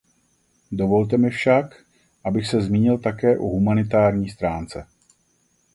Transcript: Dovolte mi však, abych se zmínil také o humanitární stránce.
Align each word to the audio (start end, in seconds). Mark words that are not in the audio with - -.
Dovolte 0.71 1.17
mi 1.17 1.29
však, 1.29 1.77
abych 2.23 2.47
se 2.47 2.61
zmínil 2.61 2.97
také 2.97 3.37
o 3.39 3.43
humanitární 3.43 4.29
stránce. 4.29 4.87